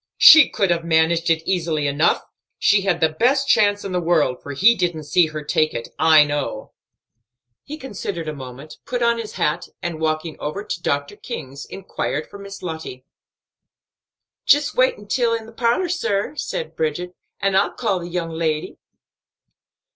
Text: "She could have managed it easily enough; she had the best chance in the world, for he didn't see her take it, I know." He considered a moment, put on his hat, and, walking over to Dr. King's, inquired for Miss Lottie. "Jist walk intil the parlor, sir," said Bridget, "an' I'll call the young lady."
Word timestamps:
"She 0.17 0.49
could 0.49 0.71
have 0.71 0.83
managed 0.83 1.29
it 1.29 1.43
easily 1.47 1.85
enough; 1.85 2.23
she 2.57 2.81
had 2.81 3.01
the 3.01 3.09
best 3.09 3.47
chance 3.47 3.85
in 3.85 3.91
the 3.91 4.01
world, 4.01 4.41
for 4.41 4.53
he 4.53 4.73
didn't 4.73 5.03
see 5.03 5.27
her 5.27 5.43
take 5.43 5.75
it, 5.75 5.89
I 5.99 6.23
know." 6.25 6.73
He 7.65 7.77
considered 7.77 8.27
a 8.27 8.33
moment, 8.33 8.77
put 8.83 9.03
on 9.03 9.19
his 9.19 9.33
hat, 9.33 9.67
and, 9.79 10.01
walking 10.01 10.37
over 10.39 10.63
to 10.63 10.81
Dr. 10.81 11.15
King's, 11.15 11.65
inquired 11.67 12.25
for 12.31 12.39
Miss 12.39 12.63
Lottie. 12.63 13.05
"Jist 14.43 14.75
walk 14.75 14.97
intil 14.97 15.37
the 15.45 15.51
parlor, 15.51 15.87
sir," 15.87 16.35
said 16.35 16.75
Bridget, 16.75 17.13
"an' 17.39 17.55
I'll 17.55 17.73
call 17.73 17.99
the 17.99 18.07
young 18.09 18.31
lady." 18.31 18.79